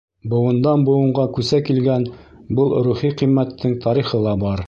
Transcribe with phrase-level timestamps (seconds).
[0.29, 2.07] Быуындан быуынға күсә килгән
[2.61, 4.59] был рухи ҡиммәттең тарихы ла бар.